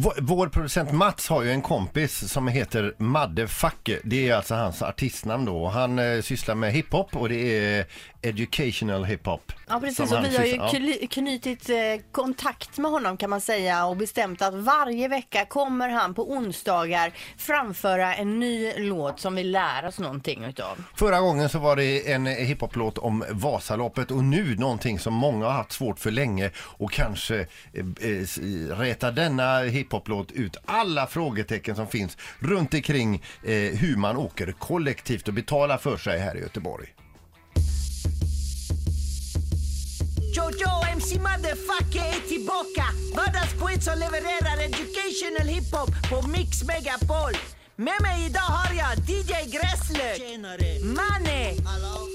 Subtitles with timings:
[0.00, 3.98] Vår, vår producent Mats har ju en kompis som heter Madde Facke.
[4.04, 5.68] Det är alltså hans artistnamn då.
[5.68, 7.86] Han eh, sysslar med hiphop och det är
[8.22, 9.52] educational hiphop.
[9.68, 10.54] Ja precis, och vi har ju
[11.00, 11.06] ja.
[11.10, 11.76] knutit eh,
[12.12, 17.12] kontakt med honom kan man säga och bestämt att varje vecka kommer han på onsdagar
[17.36, 20.84] framföra en ny låt som vi lär oss någonting utav.
[20.96, 25.52] Förra gången så var det en hiphoplåt om Vasaloppet och nu någonting som många har
[25.52, 27.46] haft svårt för länge och kanske eh,
[28.00, 28.38] eh, s-
[28.70, 33.14] räta denna hiphoplåt ut alla frågetecken som finns runt omkring
[33.44, 36.88] eh, hur man åker kollektivt och betalar för sig här i Göteborg.
[40.38, 42.84] Jojo MC Motherfucker är tillbaka.
[43.16, 47.32] Vardagspoet som levererar educational hiphop på Mix Megapol.
[47.76, 50.18] Med mig idag har jag DJ Gräslök,
[50.82, 51.42] Manne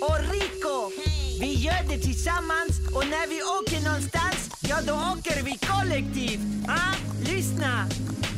[0.01, 0.75] och Rico.
[1.39, 6.95] Vi gör det tillsammans och när vi åker någonstans, ja då åker vi kollektivt ah,
[7.25, 7.87] Lyssna!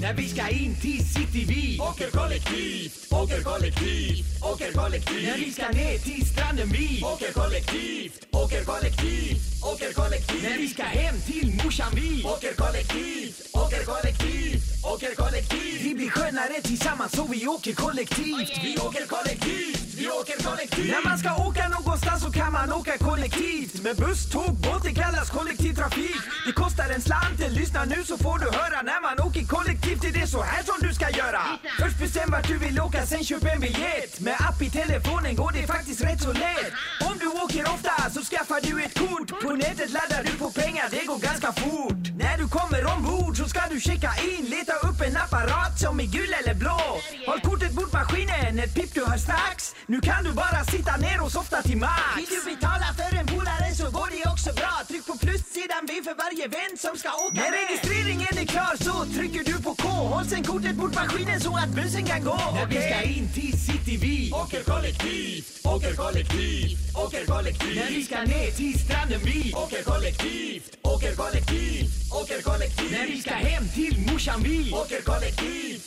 [0.01, 5.23] När vi ska in till city vi åker kollektivt, åker kollektivt, åker kollektivt.
[5.23, 10.43] När vi ska ner till stranden vi åker kollektivt, åker kollektivt, åker kollektivt.
[10.43, 15.81] När vi ska hem till morsan vi åker kollektivt, åker kollektivt, åker kollektivt.
[15.81, 18.51] Vi blir skönare tillsammans så vi åker kollektivt.
[18.63, 20.91] Vi åker kollektivt, vi åker kollektivt.
[20.91, 23.83] När man ska åka någonstans så kan man åka kollektivt.
[23.83, 26.21] Med buss, tåg, båt, det kallas kollektivtrafik.
[26.45, 28.81] Det kostar en slant, lyssna nu så får du höra.
[28.81, 31.41] När man åker kollektivt är det så här som du ska göra.
[31.79, 34.19] Först bestäm vart du vill åka, sen köp en biljett.
[34.19, 36.71] Med app i telefonen går det faktiskt rätt så lätt.
[37.09, 39.29] Om du åker ofta så skaffar du ett kort.
[39.43, 42.03] På nätet laddar du på pengar, det går ganska fort.
[42.17, 44.45] När du kommer ombord så ska du checka in.
[44.45, 46.81] Leta upp en apparat som är gul eller blå.
[47.27, 49.74] Håll kortet mot maskinen, ett pip du hör strax.
[49.87, 52.17] Nu kan du bara sitta ner och softa till max.
[52.17, 55.93] Vill du betala för en polare så går det också bra Tryck på plussidan V
[56.03, 59.75] för varje vän som ska åka När med registreringen är klar så trycker du på
[59.75, 59.87] K.
[59.87, 62.39] Håll sen kortet mot maskinen så att bussen kan gå.
[62.57, 67.75] När vi ska in till city vi åker kollektivt, åker kollektivt, åker kollektivt.
[67.75, 72.91] När vi ska ner till stranden vi åker kollektivt, åker kollektivt, åker kollektivt.
[72.91, 75.84] När vi ska hem till morsan vi åker kollektivt.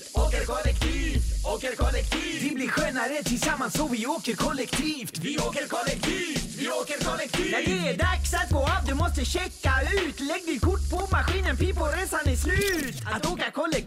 [2.41, 5.19] Vi blir skönare tillsammans så vi åker kollektivt.
[5.19, 7.50] Vi åker kollektivt, vi åker kollektivt.
[7.50, 9.72] När det är dags att gå av, du måste checka
[10.04, 13.78] ut Lägg ditt kort på maskinen, pip och resan är slut Att åka kollektivt,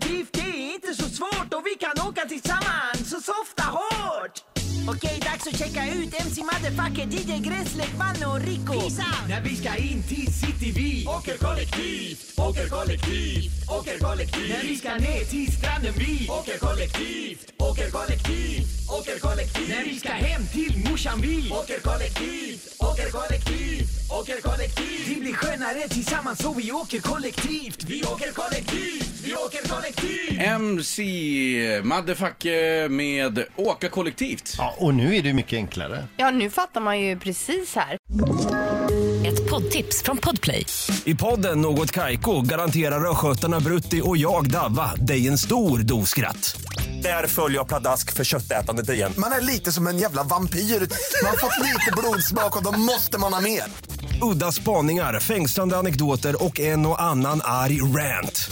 [4.91, 9.29] Okej, dags att checka ut MC Motherfucker, DJ Gräslek, Manne och Rico Peace out!
[9.29, 14.50] När vi ska in till city vi åker kollektivt, åker kollektivt, åker kollektivt.
[14.50, 19.69] När vi ska ner till stranden vi åker kollektivt, åker kollektivt, åker kollektivt.
[19.69, 25.07] När vi ska hem till morsan vi åker kollektivt, åker kollektivt, åker kollektivt.
[25.07, 27.84] Vi blir skönare tillsammans så vi åker kollektivt.
[27.84, 30.42] Vi åker kollektivt, vi åker kollektivt.
[30.42, 34.56] MC Maddefacke med Åka kollektivt.
[34.58, 36.08] Ja, och nu är det mycket enklare.
[36.18, 37.97] Ja, nu fattar man ju precis här.
[39.28, 40.66] Ett poddtips från Podplay.
[41.06, 46.62] I podden Något Kaiko garanterar östgötarna Brutti och jag, Davva, dig en stor dos skratt.
[47.03, 49.13] Där följer jag pladask för köttätandet igen.
[49.18, 50.59] Man är lite som en jävla vampyr.
[50.59, 53.63] Man har fått lite blodsmak och då måste man ha mer.
[54.22, 58.52] Udda spaningar, fängslande anekdoter och en och annan arg rant.